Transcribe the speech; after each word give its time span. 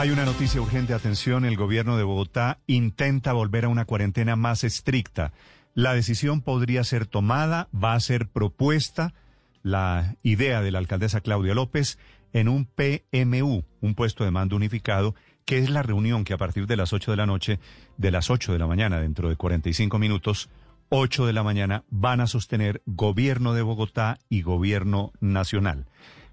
Hay 0.00 0.08
una 0.08 0.24
noticia 0.24 0.62
urgente, 0.62 0.94
atención, 0.94 1.44
el 1.44 1.58
gobierno 1.58 1.98
de 1.98 2.04
Bogotá 2.04 2.58
intenta 2.66 3.34
volver 3.34 3.66
a 3.66 3.68
una 3.68 3.84
cuarentena 3.84 4.34
más 4.34 4.64
estricta. 4.64 5.34
La 5.74 5.92
decisión 5.92 6.40
podría 6.40 6.84
ser 6.84 7.04
tomada, 7.04 7.68
va 7.74 7.92
a 7.92 8.00
ser 8.00 8.26
propuesta, 8.26 9.12
la 9.62 10.16
idea 10.22 10.62
de 10.62 10.70
la 10.70 10.78
alcaldesa 10.78 11.20
Claudia 11.20 11.52
López, 11.52 11.98
en 12.32 12.48
un 12.48 12.64
PMU, 12.64 13.62
un 13.82 13.94
puesto 13.94 14.24
de 14.24 14.30
mando 14.30 14.56
unificado, 14.56 15.14
que 15.44 15.58
es 15.58 15.68
la 15.68 15.82
reunión 15.82 16.24
que 16.24 16.32
a 16.32 16.38
partir 16.38 16.66
de 16.66 16.78
las 16.78 16.94
8 16.94 17.10
de 17.10 17.16
la 17.18 17.26
noche, 17.26 17.60
de 17.98 18.10
las 18.10 18.30
8 18.30 18.54
de 18.54 18.58
la 18.58 18.66
mañana, 18.66 19.00
dentro 19.00 19.28
de 19.28 19.36
45 19.36 19.98
minutos, 19.98 20.48
8 20.88 21.26
de 21.26 21.34
la 21.34 21.42
mañana, 21.42 21.84
van 21.90 22.22
a 22.22 22.26
sostener 22.26 22.80
gobierno 22.86 23.52
de 23.52 23.60
Bogotá 23.60 24.18
y 24.30 24.40
gobierno 24.40 25.12
nacional. 25.20 25.84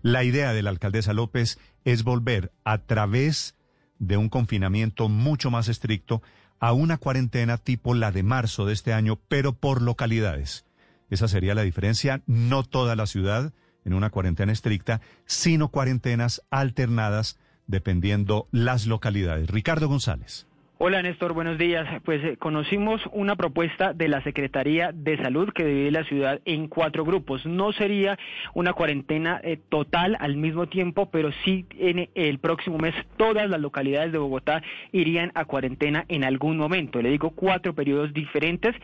La 0.01 0.23
idea 0.23 0.53
de 0.53 0.63
la 0.63 0.69
alcaldesa 0.69 1.11
López 1.11 1.59
es 1.83 2.03
volver 2.03 2.53
a 2.63 2.77
través 2.77 3.56
de 3.99 4.17
un 4.17 4.29
confinamiento 4.29 5.09
mucho 5.09 5.51
más 5.51 5.67
estricto 5.67 6.21
a 6.59 6.73
una 6.73 6.97
cuarentena 6.97 7.57
tipo 7.57 7.93
la 7.93 8.11
de 8.11 8.23
marzo 8.23 8.65
de 8.65 8.73
este 8.73 8.93
año, 8.93 9.19
pero 9.27 9.53
por 9.53 9.81
localidades. 9.81 10.65
Esa 11.09 11.27
sería 11.27 11.55
la 11.55 11.61
diferencia, 11.61 12.21
no 12.25 12.63
toda 12.63 12.95
la 12.95 13.07
ciudad 13.07 13.53
en 13.85 13.93
una 13.93 14.09
cuarentena 14.09 14.51
estricta, 14.51 15.01
sino 15.25 15.69
cuarentenas 15.69 16.41
alternadas 16.49 17.37
dependiendo 17.67 18.47
las 18.51 18.85
localidades. 18.85 19.49
Ricardo 19.49 19.87
González. 19.87 20.47
Hola 20.79 21.01
Néstor, 21.01 21.33
buenos 21.33 21.57
días. 21.57 21.87
Pues 22.05 22.23
eh, 22.23 22.37
conocimos 22.37 23.01
una 23.11 23.35
propuesta 23.35 23.93
de 23.93 24.07
la 24.07 24.21
Secretaría 24.21 24.91
de 24.93 25.17
Salud 25.17 25.49
que 25.51 25.65
divide 25.65 25.89
la 25.89 26.03
ciudad 26.03 26.39
en 26.45 26.67
cuatro 26.67 27.03
grupos. 27.03 27.43
No 27.47 27.73
sería 27.73 28.15
una 28.53 28.73
cuarentena 28.73 29.41
eh, 29.43 29.57
total 29.69 30.15
al 30.19 30.37
mismo 30.37 30.67
tiempo, 30.67 31.09
pero 31.09 31.31
sí 31.43 31.65
en 31.79 32.11
el 32.13 32.37
próximo 32.37 32.77
mes 32.77 32.93
todas 33.17 33.49
las 33.49 33.59
localidades 33.59 34.11
de 34.11 34.19
Bogotá 34.19 34.61
irían 34.91 35.31
a 35.33 35.45
cuarentena 35.45 36.05
en 36.09 36.23
algún 36.23 36.57
momento. 36.57 37.01
Le 37.01 37.09
digo 37.09 37.31
cuatro 37.31 37.73
periodos 37.73 38.13
diferentes 38.13 38.75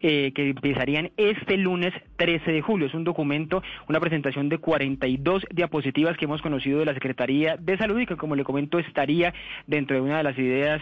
eh, 0.00 0.32
que 0.34 0.48
empezarían 0.48 1.10
este 1.18 1.58
lunes 1.58 1.92
13 2.16 2.50
de 2.50 2.62
julio. 2.62 2.86
Es 2.86 2.94
un 2.94 3.04
documento, 3.04 3.62
una 3.90 4.00
presentación 4.00 4.48
de 4.48 4.56
42 4.56 5.44
diapositivas 5.50 6.16
que 6.16 6.24
hemos 6.24 6.40
conocido 6.40 6.78
de 6.78 6.86
la 6.86 6.94
Secretaría 6.94 7.58
de 7.58 7.76
Salud 7.76 8.00
y 8.00 8.06
que 8.06 8.16
como 8.16 8.36
le 8.36 8.44
comento 8.44 8.78
estaría 8.78 9.34
dentro 9.66 9.96
de 9.96 10.00
una 10.00 10.16
de 10.16 10.22
las 10.22 10.38
ideas 10.38 10.80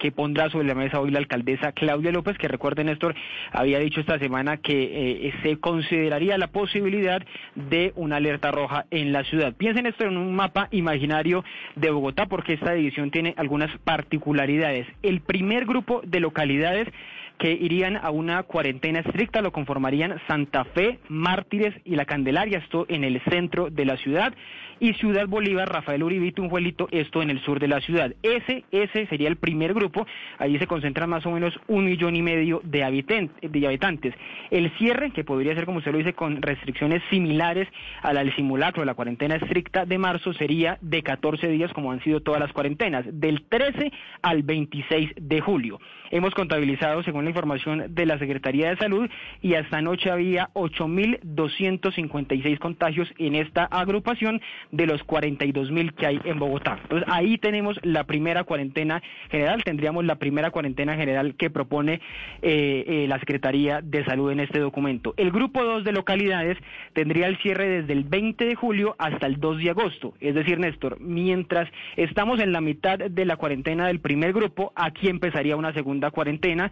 que 0.00 0.10
pondrá 0.10 0.50
sobre 0.50 0.66
la 0.66 0.74
mesa 0.74 0.98
hoy 0.98 1.12
la 1.12 1.20
alcaldesa 1.20 1.70
Claudia 1.72 2.10
López, 2.10 2.36
que 2.38 2.48
recuerde 2.48 2.82
Néstor, 2.82 3.14
había 3.52 3.78
dicho 3.78 4.00
esta 4.00 4.18
semana 4.18 4.56
que 4.56 5.28
eh, 5.28 5.32
se 5.44 5.60
consideraría 5.60 6.38
la 6.38 6.48
posibilidad 6.48 7.22
de 7.54 7.92
una 7.94 8.16
alerta 8.16 8.50
roja 8.50 8.86
en 8.90 9.12
la 9.12 9.22
ciudad. 9.24 9.54
Piensen 9.54 9.86
esto 9.86 10.04
en 10.04 10.16
un 10.16 10.34
mapa 10.34 10.68
imaginario 10.72 11.44
de 11.76 11.90
Bogotá, 11.90 12.26
porque 12.26 12.54
esta 12.54 12.72
división 12.72 13.10
tiene 13.10 13.34
algunas 13.36 13.70
particularidades. 13.84 14.86
El 15.02 15.20
primer 15.20 15.66
grupo 15.66 16.00
de 16.04 16.20
localidades 16.20 16.88
que 17.40 17.52
irían 17.52 17.96
a 17.96 18.10
una 18.10 18.42
cuarentena 18.42 19.00
estricta 19.00 19.40
lo 19.40 19.50
conformarían 19.50 20.20
Santa 20.28 20.64
Fe, 20.66 20.98
Mártires 21.08 21.74
y 21.86 21.96
La 21.96 22.04
Candelaria, 22.04 22.58
esto 22.58 22.84
en 22.88 23.02
el 23.02 23.18
centro 23.30 23.70
de 23.70 23.86
la 23.86 23.96
ciudad 23.96 24.34
y 24.80 24.94
Ciudad 24.94 25.26
Bolívar, 25.28 25.70
Rafael 25.70 26.02
Uribito, 26.02 26.42
un 26.42 26.48
juelito, 26.48 26.88
esto 26.90 27.22
en 27.22 27.30
el 27.30 27.40
sur 27.42 27.60
de 27.60 27.68
la 27.68 27.80
ciudad. 27.80 28.14
Ese, 28.22 28.64
ese 28.72 29.06
sería 29.06 29.28
el 29.28 29.36
primer 29.36 29.74
grupo, 29.74 30.06
allí 30.38 30.58
se 30.58 30.66
concentran 30.66 31.08
más 31.08 31.24
o 31.26 31.30
menos 31.30 31.58
un 31.68 31.84
millón 31.84 32.16
y 32.16 32.22
medio 32.22 32.60
de, 32.64 32.82
habitantes. 32.82 34.14
El 34.50 34.70
cierre, 34.78 35.10
que 35.10 35.22
podría 35.22 35.54
ser, 35.54 35.66
como 35.66 35.78
usted 35.78 35.92
lo 35.92 35.98
dice, 35.98 36.14
con 36.14 36.40
restricciones 36.40 37.02
similares 37.10 37.68
a 38.02 38.12
la 38.12 38.20
del 38.20 38.34
simulacro, 38.34 38.84
la 38.84 38.94
cuarentena 38.94 39.36
estricta 39.36 39.84
de 39.84 39.98
marzo, 39.98 40.32
sería 40.32 40.78
de 40.80 41.02
14 41.02 41.48
días, 41.48 41.72
como 41.72 41.92
han 41.92 42.02
sido 42.02 42.20
todas 42.20 42.40
las 42.40 42.52
cuarentenas, 42.52 43.04
del 43.12 43.42
13 43.48 43.92
al 44.22 44.42
26 44.42 45.10
de 45.16 45.40
julio. 45.40 45.78
Hemos 46.10 46.34
contabilizado, 46.34 47.02
según 47.02 47.24
la 47.24 47.29
información 47.30 47.94
de 47.94 48.06
la 48.06 48.18
Secretaría 48.18 48.70
de 48.70 48.76
Salud, 48.76 49.08
y 49.40 49.54
hasta 49.54 49.78
anoche 49.78 50.10
había 50.10 50.50
8.256 50.54 52.58
contagios 52.58 53.08
en 53.18 53.34
esta 53.34 53.64
agrupación, 53.64 54.40
de 54.70 54.86
los 54.86 55.02
42 55.04 55.70
mil 55.70 55.94
que 55.94 56.06
hay 56.06 56.20
en 56.24 56.38
Bogotá. 56.38 56.78
Entonces 56.82 57.08
ahí 57.10 57.38
tenemos 57.38 57.78
la 57.82 58.04
primera 58.04 58.44
cuarentena 58.44 59.02
general, 59.30 59.64
tendríamos 59.64 60.04
la 60.04 60.16
primera 60.16 60.50
cuarentena 60.50 60.96
general 60.96 61.34
que 61.36 61.50
propone 61.50 62.00
eh, 62.42 62.84
eh, 62.86 63.06
la 63.08 63.18
Secretaría 63.18 63.80
de 63.82 64.04
Salud 64.04 64.30
en 64.30 64.40
este 64.40 64.58
documento. 64.58 65.14
El 65.16 65.30
grupo 65.30 65.64
2 65.64 65.84
de 65.84 65.92
localidades 65.92 66.58
tendría 66.92 67.26
el 67.26 67.38
cierre 67.38 67.68
desde 67.68 67.92
el 67.92 68.04
20 68.04 68.44
de 68.44 68.54
julio 68.54 68.96
hasta 68.98 69.26
el 69.26 69.40
2 69.40 69.58
de 69.58 69.70
agosto. 69.70 70.14
Es 70.20 70.34
decir, 70.34 70.58
Néstor, 70.58 71.00
mientras 71.00 71.68
estamos 71.96 72.40
en 72.40 72.52
la 72.52 72.60
mitad 72.60 72.98
de 72.98 73.24
la 73.24 73.36
cuarentena 73.36 73.86
del 73.86 74.00
primer 74.00 74.32
grupo, 74.32 74.72
aquí 74.74 75.08
empezaría 75.08 75.56
una 75.56 75.72
segunda 75.72 76.10
cuarentena 76.10 76.70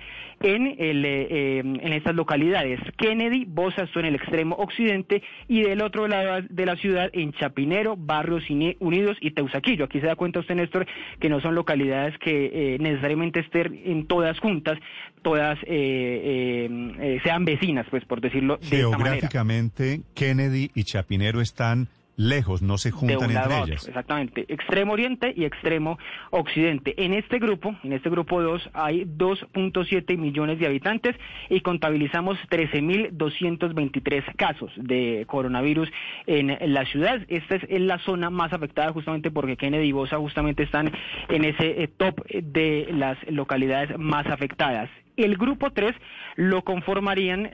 en, 0.54 0.76
el, 0.78 1.04
eh, 1.04 1.59
en 1.59 1.92
estas 1.92 2.14
localidades. 2.14 2.81
Kennedy, 2.97 3.44
Bosa, 3.47 3.82
esto 3.82 4.00
en 4.00 4.06
el 4.06 4.14
extremo 4.14 4.56
occidente, 4.56 5.22
y 5.47 5.62
del 5.62 5.82
otro 5.82 6.09
lado 6.09 6.42
de 6.48 6.66
la 6.66 6.76
ciudad, 6.76 7.10
en 7.12 7.32
Chapinero, 7.32 7.97
Barrios 7.97 8.44
Unidos 8.48 9.16
y 9.20 9.32
Teusaquillo. 9.32 9.84
Aquí 9.84 10.00
se 10.00 10.06
da 10.06 10.16
cuenta 10.16 10.41
usted, 10.41 10.54
Néstor, 10.54 10.86
que 11.20 11.28
no 11.28 11.41
son 11.41 11.54
localidades 11.54 12.16
que 12.19 12.75
eh, 12.75 12.78
necesariamente 12.78 13.41
estén 13.41 13.81
en 13.84 14.06
todas 14.06 14.38
juntas, 14.38 14.78
todas 15.22 15.59
eh, 15.66 16.69
eh, 17.00 17.20
sean 17.22 17.44
vecinas, 17.44 17.86
pues 17.91 18.04
por 18.04 18.20
decirlo 18.20 18.56
de 18.56 18.65
esta 18.65 18.91
manera. 18.91 19.10
Geográficamente, 19.16 20.00
Kennedy 20.15 20.70
y 20.75 20.84
Chapinero 20.84 21.41
están 21.41 21.88
lejos, 22.18 22.60
no 22.60 22.76
se 22.76 22.90
juntan 22.90 23.30
entre 23.30 23.58
ellas. 23.62 23.88
exactamente, 23.88 24.44
extremo 24.48 24.92
oriente 24.92 25.32
y 25.34 25.44
extremo 25.44 25.98
occidente. 26.30 26.94
En 27.02 27.14
este 27.14 27.38
grupo, 27.38 27.74
en 27.82 27.94
este 27.94 28.10
grupo 28.10 28.42
2, 28.42 28.70
hay 28.74 29.04
2.7 29.04 30.18
millones 30.18 30.58
de 30.58 30.66
habitantes 30.66 31.16
y 31.48 31.60
contabilizamos 31.60 32.36
13.223 32.50 34.34
casos 34.36 34.72
de 34.76 35.24
coronavirus 35.26 35.88
en 36.26 36.58
la 36.74 36.84
ciudad. 36.86 37.20
Esta 37.28 37.54
es 37.54 37.80
la 37.80 37.98
zona 38.00 38.30
más 38.30 38.52
afectada 38.52 38.92
justamente 38.92 39.30
porque 39.30 39.56
Kennedy 39.56 39.88
y 39.88 39.92
Bosa 39.92 40.18
justamente 40.18 40.64
están 40.64 40.92
en 41.28 41.44
ese 41.44 41.82
eh, 41.82 41.88
top 41.88 42.26
de 42.26 42.88
las 42.92 43.16
localidades 43.30 43.96
más 43.96 44.26
afectadas. 44.26 44.90
El 45.18 45.36
grupo 45.36 45.70
3 45.72 45.94
lo 46.36 46.62
conformarían 46.62 47.50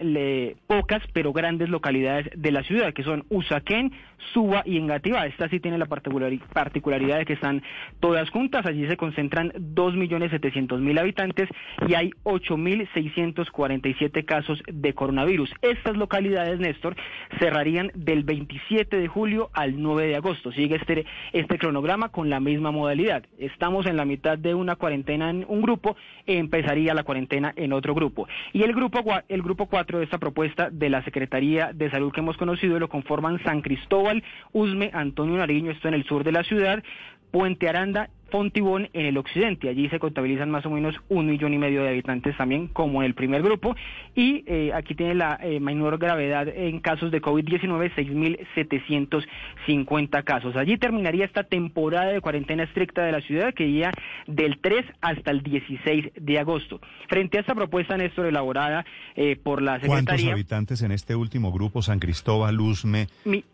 pocas 0.67 1.03
pero 1.15 1.33
grandes 1.33 1.71
localidades 1.71 2.29
de 2.37 2.53
la 2.53 2.63
ciudad, 2.63 2.93
que 2.93 3.03
son 3.03 3.25
Usaquén, 3.31 3.91
Suba 4.35 4.63
y 4.67 4.77
Engativá. 4.77 5.25
Esta 5.27 5.49
sí 5.49 5.61
tiene 5.61 5.79
la 5.79 5.87
particularidad 5.87 7.19
de 7.19 7.25
que 7.25 7.33
están 7.33 7.63
todas 8.01 8.29
juntas. 8.29 8.67
Allí 8.67 8.87
se 8.87 8.99
concentran 8.99 9.51
2.700.000 9.53 11.01
habitantes 11.01 11.49
y 11.89 11.95
hay 11.95 12.11
8.647 12.25 14.27
casos 14.27 14.63
de 14.71 14.93
coronavirus. 14.93 15.51
Estas 15.63 15.97
localidades, 15.97 16.61
Néstor, 16.61 16.97
cerrarían 17.39 17.93
del 17.95 18.25
27 18.25 18.99
de 18.99 19.09
julio 19.09 19.49
al 19.55 19.81
9 19.81 20.09
de 20.09 20.17
agosto. 20.17 20.53
Sigue 20.53 20.77
este, 20.77 21.07
este 21.33 21.57
cronograma 21.57 22.11
con 22.11 22.29
la 22.29 22.41
misma 22.41 22.73
modalidad. 22.73 23.25
Estamos 23.39 23.87
en 23.87 23.97
la 23.97 24.05
mitad 24.05 24.37
de 24.37 24.55
una 24.55 24.77
cuarentena 24.77 25.31
en 25.31 25.47
un 25.49 25.63
grupo, 25.63 25.97
empezaría 26.27 26.93
la 26.93 27.05
cuarentena 27.05 27.54
en 27.57 27.73
otro 27.73 27.95
grupo. 27.95 28.29
Y 28.53 28.63
el 28.63 28.73
grupo, 28.73 29.03
el 29.29 29.43
grupo 29.43 29.67
4 29.67 29.99
de 29.99 30.05
esta 30.05 30.19
propuesta 30.19 30.71
de 30.71 30.91
la 30.91 31.03
Secretaría 31.05 31.73
de 31.73 31.91
Salud 31.91 32.13
que 32.13 32.21
hemos 32.21 32.37
conocido 32.37 32.79
lo 32.79 32.89
conforman 32.89 33.43
San 33.45 33.63
Cristóbal, 33.63 34.23
Usme, 34.53 34.91
Antonio 34.93 35.37
Nariño, 35.37 35.71
esto 35.71 35.89
en 35.89 35.95
el 35.95 36.05
sur 36.05 36.25
de 36.25 36.33
la 36.33 36.45
ciudad, 36.45 36.83
Puente 37.31 37.69
Aranda 37.69 38.11
Fontibón 38.31 38.89
en 38.93 39.07
el 39.07 39.17
occidente. 39.17 39.69
Allí 39.69 39.89
se 39.89 39.99
contabilizan 39.99 40.51
más 40.51 40.65
o 40.67 40.71
menos 40.71 40.95
un 41.09 41.27
millón 41.27 41.55
y 41.55 41.59
medio 41.59 41.83
de 41.83 41.89
habitantes 41.91 42.37
también, 42.37 42.69
como 42.69 43.03
en 43.03 43.07
el 43.07 43.15
primer 43.15 43.43
grupo. 43.43 43.75
Y 44.15 44.45
eh, 44.47 44.73
aquí 44.75 44.95
tiene 44.95 45.15
la 45.15 45.39
eh, 45.43 45.59
menor 45.61 45.99
gravedad 45.99 46.49
en 46.49 46.81
casos 46.81 47.11
de 47.11 47.23
COVID-19, 47.23 47.95
6.750 47.95 50.25
casos. 50.25 50.57
Allí 50.57 50.77
terminaría 50.79 51.25
esta 51.25 51.45
temporada 51.45 52.13
de 52.13 52.21
cuarentena 52.21 52.65
estricta 52.65 53.05
de 53.05 53.13
la 53.13 53.21
ciudad, 53.21 53.55
que 53.55 53.67
iría 53.67 53.93
del 54.27 54.59
3 54.61 54.85
hasta 55.01 55.31
el 55.31 55.43
16 55.43 56.11
de 56.17 56.39
agosto. 56.39 56.81
Frente 57.09 57.39
a 57.39 57.43
esta 57.43 57.55
propuesta, 57.55 57.97
Néstor, 57.97 58.27
elaborada 58.27 58.85
eh, 59.17 59.37
por 59.37 59.63
la 59.63 59.81
Secretaría... 59.81 60.05
¿Cuántos 60.05 60.33
habitantes 60.33 60.83
en 60.83 60.93
este 60.93 61.15
último 61.15 61.53
grupo? 61.53 61.83
San 61.83 61.99
Cristóbal, 61.99 62.55
Luzme, 62.55 63.09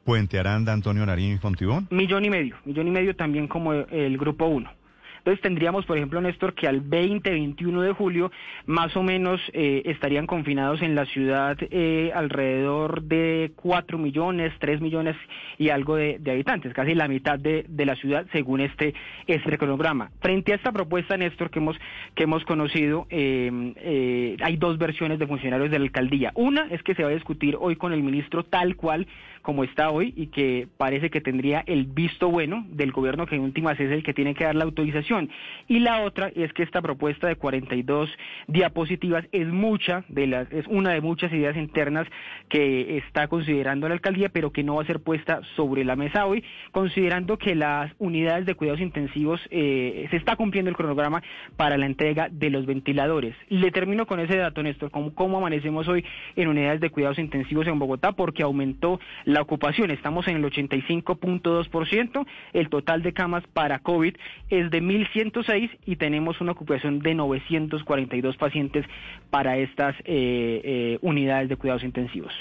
Puente 0.05 0.39
Aranda, 0.39 0.73
Antonio 0.73 1.05
Nariño 1.05 1.35
y 1.35 1.39
Fontibón. 1.39 1.89
Millón 1.91 2.25
y 2.25 2.31
medio. 2.31 2.57
Millón 2.65 2.89
y 2.89 2.91
medio 2.91 3.17
también 3.17 3.49
como 3.49 3.73
el 3.73 4.19
grupo 4.19 4.47
1. 4.47 4.70
Entonces 5.21 5.43
tendríamos, 5.43 5.85
por 5.85 5.99
ejemplo, 5.99 6.21
Néstor, 6.21 6.55
que 6.55 6.67
al 6.67 6.81
20, 6.81 7.31
21 7.31 7.83
de 7.83 7.93
julio 7.93 8.33
más 8.65 8.97
o 8.97 9.03
menos 9.03 9.39
eh, 9.53 9.83
estarían 9.85 10.27
confinados 10.27 10.81
en 10.81 10.95
la 10.95 11.05
ciudad 11.05 11.59
eh, 11.61 12.11
alrededor 12.15 13.03
de 13.03 13.53
4 13.57 13.99
millones, 13.99 14.53
3 14.59 14.81
millones 14.81 15.17
y 15.59 15.69
algo 15.69 15.97
de, 15.97 16.19
habitantes, 16.31 16.73
casi 16.73 16.95
la 16.95 17.07
mitad 17.07 17.39
de, 17.39 17.67
la 17.85 17.97
ciudad 17.97 18.27
según 18.33 18.61
este, 18.61 18.95
este 19.27 19.59
cronograma. 19.59 20.11
Frente 20.21 20.53
a 20.53 20.57
esta 20.57 20.73
propuesta, 20.73 21.17
Néstor, 21.17 21.51
que 21.51 21.59
hemos, 21.59 21.77
que 22.15 22.25
hemos 22.25 22.45
conocido, 22.45 23.07
eh, 23.11 24.37
hay 24.43 24.57
dos 24.57 24.79
versiones 24.79 25.19
de 25.19 25.27
funcionarios 25.27 25.71
de 25.71 25.79
la 25.79 25.85
alcaldía. 25.85 26.33
Una 26.35 26.67
es 26.71 26.83
que 26.83 26.95
se 26.95 27.03
va 27.03 27.11
a 27.11 27.15
discutir 27.15 27.57
hoy 27.61 27.77
con 27.77 27.93
el 27.93 28.03
ministro 28.03 28.45
tal 28.45 28.77
cual 28.77 29.07
como 29.43 29.65
está 29.65 29.91
hoy 29.91 30.13
y 30.17 30.27
que 30.27 30.69
parece 30.77 31.11
que 31.11 31.21
tendría 31.21 31.63
el 31.67 31.85
visto 31.85 32.29
bueno 32.29 32.67
del 32.71 32.93
gobierno 32.93 33.27
que 33.27 33.37
en 33.37 33.43
últimas 33.43 33.79
es 33.81 33.91
el 33.91 34.03
que 34.03 34.13
tiene 34.13 34.35
que 34.35 34.45
dar 34.45 34.55
la 34.55 34.65
autorización 34.65 35.10
Y 35.69 35.81
la 35.81 36.03
otra 36.03 36.31
es 36.35 36.53
que 36.53 36.63
esta 36.63 36.83
propuesta 36.83 37.27
de 37.27 37.37
42 37.37 38.11
diapositivas 38.47 39.25
es 39.33 39.49
mucha 39.49 40.05
de 40.09 40.27
las, 40.27 40.53
es 40.53 40.67
una 40.69 40.91
de 40.93 41.01
muchas 41.01 41.33
ideas 41.33 41.57
internas 41.57 42.07
que 42.49 42.99
está 42.99 43.29
considerando 43.29 43.89
la 43.89 43.95
alcaldía, 43.95 44.29
pero 44.29 44.53
que 44.53 44.63
no 44.63 44.77
va 44.77 44.83
a 44.83 44.87
ser 44.87 45.01
puesta 45.01 45.41
sobre 45.57 45.85
la 45.85 45.97
mesa 45.97 46.27
hoy, 46.27 46.45
considerando 46.73 47.39
que 47.39 47.55
las 47.55 47.93
unidades 47.99 48.47
de 48.47 48.55
cuidados 48.55 48.81
intensivos 48.81 49.41
eh, 49.51 50.07
se 50.11 50.17
está 50.17 50.37
cumpliendo 50.37 50.71
el 50.71 50.77
cronograma 50.77 51.23
para 51.57 51.77
la 51.77 51.87
entrega 51.87 52.29
de 52.31 52.51
los 52.51 52.67
ventiladores. 52.67 53.35
Le 53.49 53.71
termino 53.71 54.07
con 54.07 54.21
ese 54.21 54.37
dato, 54.37 54.63
Néstor, 54.63 54.91
cómo, 54.91 55.39
amanecemos 55.39 55.89
hoy 55.89 56.05
en 56.37 56.49
unidades 56.49 56.81
de 56.81 56.91
cuidados 56.91 57.19
intensivos 57.19 57.67
en 57.67 57.79
Bogotá, 57.79 58.13
porque 58.13 58.43
aumentó 58.43 59.01
la 59.25 59.43
ocupación, 59.43 59.91
estamos 59.91 60.29
en 60.29 60.37
el 60.37 60.45
85.2%, 60.45 62.27
el 62.53 62.69
total 62.69 63.03
de 63.03 63.13
camas 63.13 63.47
para 63.53 63.79
COVID 63.81 64.15
es 64.51 64.71
de 64.71 64.81
1.106 65.05 65.71
y 65.87 65.97
tenemos 65.97 66.41
una 66.41 66.53
ocupación 66.53 67.01
de 67.01 67.15
942 67.15 68.37
pacientes 68.37 68.87
para 69.31 69.59
estas 69.59 69.95
eh, 70.01 70.61
eh, 70.65 70.99
unidades 71.03 71.49
de 71.49 71.57
cuidados 71.57 71.85
intensivos. 71.85 72.33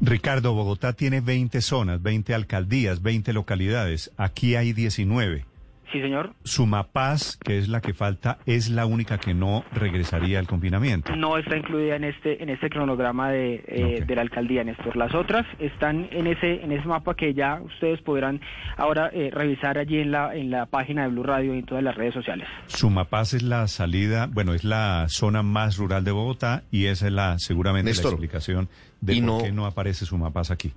Ricardo, 0.00 0.54
Bogotá 0.54 0.92
tiene 0.92 1.20
20 1.20 1.60
zonas, 1.60 2.02
20 2.02 2.34
alcaldías, 2.34 3.02
20 3.02 3.32
localidades. 3.32 4.12
Aquí 4.16 4.54
hay 4.54 4.72
19. 4.72 5.44
Sí, 5.92 6.00
señor. 6.00 6.34
Sumapaz, 6.44 7.36
que 7.36 7.58
es 7.58 7.68
la 7.68 7.80
que 7.80 7.94
falta, 7.94 8.38
es 8.46 8.70
la 8.70 8.86
única 8.86 9.18
que 9.18 9.34
no 9.34 9.64
regresaría 9.72 10.38
al 10.38 10.46
confinamiento. 10.46 11.14
No 11.16 11.36
está 11.36 11.56
incluida 11.56 11.96
en 11.96 12.04
este 12.04 12.42
en 12.42 12.48
este 12.48 12.70
cronograma 12.70 13.30
de, 13.30 13.64
eh, 13.66 14.04
de 14.06 14.14
la 14.14 14.22
alcaldía, 14.22 14.62
Néstor. 14.62 14.96
Las 14.96 15.14
otras 15.14 15.46
están 15.58 16.08
en 16.12 16.26
ese 16.26 16.62
en 16.62 16.72
ese 16.72 16.86
mapa 16.86 17.14
que 17.14 17.34
ya 17.34 17.60
ustedes 17.60 18.00
podrán 18.02 18.40
ahora 18.76 19.10
eh, 19.12 19.30
revisar 19.32 19.78
allí 19.78 19.98
en 19.98 20.12
la 20.12 20.34
en 20.34 20.50
la 20.50 20.66
página 20.66 21.02
de 21.02 21.08
Blue 21.08 21.24
Radio 21.24 21.54
y 21.54 21.58
en 21.58 21.66
todas 21.66 21.82
las 21.82 21.96
redes 21.96 22.14
sociales. 22.14 22.46
Sumapaz 22.66 23.34
es 23.34 23.42
la 23.42 23.66
salida, 23.66 24.28
bueno, 24.30 24.54
es 24.54 24.64
la 24.64 25.06
zona 25.08 25.42
más 25.42 25.76
rural 25.76 26.04
de 26.04 26.12
Bogotá 26.12 26.62
y 26.70 26.86
esa 26.86 27.06
es 27.06 27.12
la 27.12 27.38
seguramente 27.38 27.92
la 27.92 28.00
explicación 28.00 28.68
de 29.00 29.14
por 29.14 29.22
no... 29.24 29.38
qué 29.42 29.52
no 29.52 29.66
aparece 29.66 30.06
Sumapaz 30.06 30.50
aquí. 30.50 30.72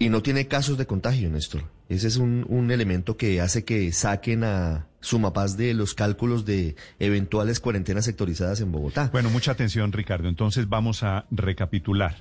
Y 0.00 0.08
no 0.08 0.22
tiene 0.22 0.48
casos 0.48 0.78
de 0.78 0.86
contagio, 0.86 1.28
Néstor. 1.28 1.64
Ese 1.90 2.08
es 2.08 2.16
un, 2.16 2.46
un 2.48 2.70
elemento 2.70 3.18
que 3.18 3.42
hace 3.42 3.66
que 3.66 3.92
saquen 3.92 4.44
a 4.44 4.86
Sumapaz 5.00 5.58
de 5.58 5.74
los 5.74 5.92
cálculos 5.92 6.46
de 6.46 6.74
eventuales 6.98 7.60
cuarentenas 7.60 8.06
sectorizadas 8.06 8.62
en 8.62 8.72
Bogotá. 8.72 9.10
Bueno, 9.12 9.28
mucha 9.28 9.52
atención, 9.52 9.92
Ricardo. 9.92 10.30
Entonces 10.30 10.70
vamos 10.70 11.02
a 11.02 11.26
recapitular. 11.30 12.16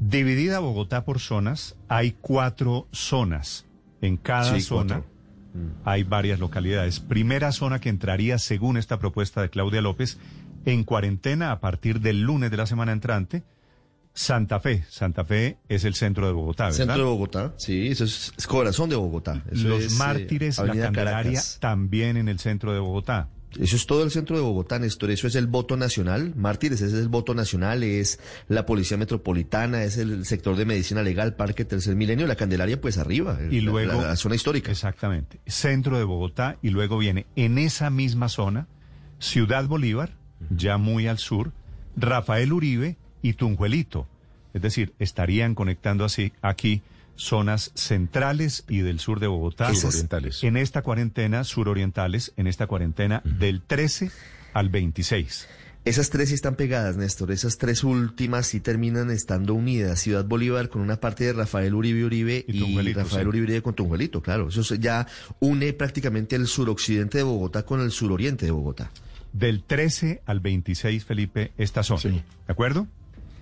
Dividida 0.00 0.58
Bogotá 0.58 1.06
por 1.06 1.18
zonas, 1.18 1.76
hay 1.88 2.12
cuatro 2.12 2.88
zonas. 2.92 3.64
En 4.02 4.18
cada 4.18 4.52
sí, 4.52 4.60
zona 4.60 4.96
cuatro. 4.96 5.10
hay 5.86 6.02
varias 6.02 6.38
localidades. 6.38 7.00
Primera 7.00 7.52
zona 7.52 7.80
que 7.80 7.88
entraría, 7.88 8.36
según 8.36 8.76
esta 8.76 8.98
propuesta 8.98 9.40
de 9.40 9.48
Claudia 9.48 9.80
López, 9.80 10.18
en 10.66 10.84
cuarentena 10.84 11.52
a 11.52 11.60
partir 11.60 12.00
del 12.00 12.20
lunes 12.20 12.50
de 12.50 12.58
la 12.58 12.66
semana 12.66 12.92
entrante 12.92 13.44
Santa 14.14 14.58
Fe. 14.60 14.84
Santa 14.88 15.24
Fe 15.24 15.58
es 15.68 15.84
el 15.84 15.94
centro 15.94 16.26
de 16.26 16.32
Bogotá, 16.32 16.64
¿verdad? 16.64 16.76
Centro 16.76 16.96
de 16.96 17.04
Bogotá, 17.04 17.54
sí, 17.56 17.88
eso 17.88 18.04
es, 18.04 18.32
es 18.36 18.46
corazón 18.46 18.90
de 18.90 18.96
Bogotá. 18.96 19.44
Eso 19.50 19.68
Los 19.68 19.84
es, 19.84 19.92
mártires, 19.96 20.58
eh, 20.58 20.62
la 20.66 20.74
Candelaria, 20.74 21.32
Caracas. 21.32 21.58
también 21.60 22.16
en 22.16 22.28
el 22.28 22.38
centro 22.38 22.72
de 22.72 22.80
Bogotá. 22.80 23.28
Eso 23.58 23.76
es 23.76 23.86
todo 23.86 24.02
el 24.02 24.10
centro 24.10 24.36
de 24.36 24.42
Bogotá, 24.42 24.78
Néstor. 24.78 25.10
Eso 25.10 25.26
es 25.26 25.34
el 25.34 25.46
voto 25.46 25.76
nacional. 25.76 26.34
Mártires, 26.36 26.82
ese 26.82 26.94
es 26.96 27.02
el 27.02 27.08
voto 27.08 27.34
nacional, 27.34 27.82
es 27.82 28.20
la 28.46 28.66
Policía 28.66 28.98
Metropolitana, 28.98 29.84
es 29.84 29.96
el 29.96 30.26
sector 30.26 30.54
de 30.54 30.66
medicina 30.66 31.02
legal, 31.02 31.34
Parque 31.34 31.64
Tercer 31.64 31.96
Milenio, 31.96 32.26
la 32.26 32.36
Candelaria, 32.36 32.78
pues 32.78 32.98
arriba. 32.98 33.38
Y 33.50 33.62
la, 33.62 33.70
luego. 33.70 34.02
La, 34.02 34.08
la 34.08 34.16
zona 34.16 34.34
histórica. 34.34 34.70
Exactamente. 34.70 35.40
Centro 35.46 35.96
de 35.96 36.04
Bogotá, 36.04 36.58
y 36.60 36.68
luego 36.68 36.98
viene 36.98 37.26
en 37.36 37.56
esa 37.56 37.88
misma 37.88 38.28
zona, 38.28 38.68
Ciudad 39.18 39.64
Bolívar, 39.66 40.16
ya 40.50 40.76
muy 40.76 41.06
al 41.06 41.18
sur, 41.18 41.52
Rafael 41.96 42.52
Uribe 42.52 42.98
y 43.22 43.34
Tunjuelito. 43.34 44.06
Es 44.54 44.62
decir, 44.62 44.94
estarían 44.98 45.54
conectando 45.54 46.04
así 46.04 46.32
aquí 46.42 46.82
zonas 47.16 47.72
centrales 47.74 48.64
y 48.68 48.78
del 48.78 49.00
sur 49.00 49.20
de 49.20 49.26
Bogotá. 49.26 49.74
Surorientales. 49.74 50.42
En 50.44 50.56
esta 50.56 50.82
cuarentena, 50.82 51.44
surorientales, 51.44 52.32
en 52.36 52.46
esta 52.46 52.66
cuarentena 52.66 53.22
uh 53.24 53.28
-huh. 53.28 53.38
del 53.38 53.62
13 53.62 54.10
al 54.54 54.68
26. 54.68 55.48
Esas 55.84 56.10
tres 56.10 56.28
sí 56.28 56.34
están 56.34 56.54
pegadas, 56.54 56.96
Néstor. 56.96 57.30
Esas 57.30 57.56
tres 57.56 57.82
últimas 57.82 58.46
sí 58.46 58.60
terminan 58.60 59.10
estando 59.10 59.54
unidas. 59.54 60.00
Ciudad 60.00 60.24
Bolívar 60.24 60.68
con 60.68 60.82
una 60.82 61.00
parte 61.00 61.24
de 61.24 61.32
Rafael 61.32 61.74
Uribe 61.74 62.04
Uribe 62.04 62.44
y, 62.46 62.62
y 62.62 62.92
Rafael 62.92 63.22
sí. 63.22 63.28
Uribe 63.28 63.44
Uribe 63.44 63.62
con 63.62 63.74
Tunjuelito, 63.74 64.20
claro. 64.20 64.48
Eso 64.48 64.74
ya 64.74 65.06
une 65.40 65.72
prácticamente 65.72 66.36
el 66.36 66.46
suroccidente 66.46 67.18
de 67.18 67.24
Bogotá 67.24 67.64
con 67.64 67.80
el 67.80 67.90
suroriente 67.90 68.44
de 68.44 68.52
Bogotá. 68.52 68.90
Del 69.32 69.62
13 69.62 70.22
al 70.26 70.40
26, 70.40 71.04
Felipe, 71.04 71.52
esta 71.56 71.82
zona. 71.82 72.00
Sí. 72.00 72.10
¿De 72.10 72.52
acuerdo? 72.52 72.86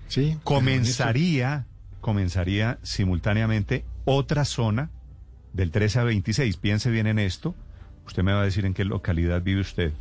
Sí. 0.08 0.36
Comenzaría, 0.44 1.66
comenzaría 2.00 2.78
simultáneamente 2.82 3.84
otra 4.04 4.44
zona 4.44 4.90
del 5.52 5.70
13 5.70 6.00
a 6.00 6.04
26. 6.04 6.56
Piense 6.58 6.90
bien 6.90 7.06
en 7.06 7.18
esto. 7.18 7.54
Usted 8.06 8.22
me 8.22 8.32
va 8.32 8.42
a 8.42 8.44
decir 8.44 8.64
en 8.64 8.74
qué 8.74 8.84
localidad 8.84 9.42
vive 9.42 9.60
usted. 9.60 9.92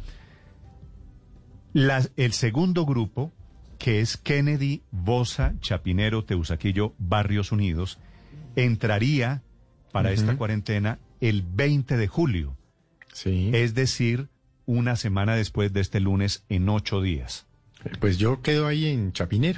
El 1.74 2.34
segundo 2.34 2.86
grupo, 2.86 3.32
que 3.80 4.00
es 4.00 4.18
Kennedy, 4.18 4.84
Bosa, 4.92 5.56
Chapinero, 5.60 6.24
Teusaquillo, 6.24 6.94
Barrios 6.98 7.52
Unidos, 7.52 8.00
entraría 8.56 9.42
para 9.92 10.10
uh 10.10 10.12
-huh. 10.12 10.16
esta 10.16 10.38
cuarentena 10.38 11.00
el 11.20 11.42
20 11.44 11.98
de 11.98 12.08
julio. 12.08 12.56
Sí. 13.12 13.50
Es 13.54 13.74
decir, 13.74 14.30
una 14.66 14.96
semana 14.96 15.36
después 15.36 15.74
de 15.74 15.82
este 15.82 16.00
lunes 16.00 16.44
en 16.50 16.70
ocho 16.70 17.02
días. 17.02 17.46
Pues 18.00 18.18
yo 18.18 18.42
quedo 18.42 18.68
ahí 18.68 18.88
en 18.88 19.14
Chapinero. 19.14 19.54